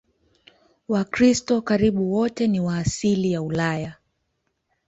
[0.87, 3.95] Wakristo karibu wote ni wa asili ya Ulaya.